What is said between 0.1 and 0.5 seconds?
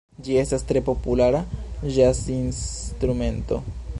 Ĝi